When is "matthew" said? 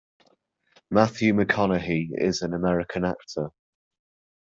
0.89-1.33